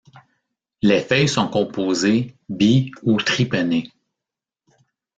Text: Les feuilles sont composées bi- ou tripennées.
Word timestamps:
Les 0.81 0.99
feuilles 0.99 1.27
sont 1.29 1.47
composées 1.47 2.33
bi- 2.49 2.91
ou 3.03 3.17
tripennées. 3.21 3.91